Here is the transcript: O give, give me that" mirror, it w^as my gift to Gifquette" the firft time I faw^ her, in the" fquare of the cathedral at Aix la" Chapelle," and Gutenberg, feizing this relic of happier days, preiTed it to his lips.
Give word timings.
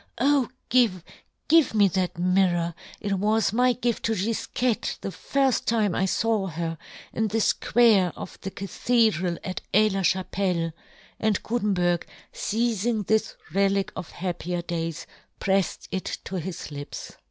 O 0.17 0.49
give, 0.69 1.03
give 1.47 1.75
me 1.75 1.87
that" 1.89 2.17
mirror, 2.17 2.73
it 2.99 3.11
w^as 3.11 3.53
my 3.53 3.73
gift 3.73 4.03
to 4.05 4.13
Gifquette" 4.13 4.97
the 5.01 5.09
firft 5.09 5.65
time 5.65 5.93
I 5.93 6.05
faw^ 6.05 6.51
her, 6.53 6.79
in 7.13 7.27
the" 7.27 7.37
fquare 7.53 8.11
of 8.15 8.39
the 8.41 8.49
cathedral 8.49 9.37
at 9.43 9.61
Aix 9.75 9.93
la" 9.93 10.01
Chapelle," 10.01 10.71
and 11.19 11.43
Gutenberg, 11.43 12.07
feizing 12.33 13.05
this 13.05 13.35
relic 13.53 13.91
of 13.95 14.09
happier 14.09 14.63
days, 14.63 15.05
preiTed 15.39 15.87
it 15.91 16.17
to 16.25 16.39
his 16.39 16.71
lips. 16.71 17.11